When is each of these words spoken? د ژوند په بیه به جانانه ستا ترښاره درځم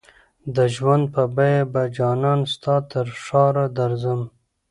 د 0.55 0.57
ژوند 0.75 1.03
په 1.13 1.23
بیه 1.35 1.63
به 1.73 1.83
جانانه 1.97 2.45
ستا 2.53 2.75
ترښاره 2.91 3.65
درځم 3.77 4.21